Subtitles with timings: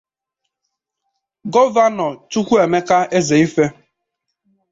[1.53, 3.65] Gọvanọ Chukwemeka Ezeife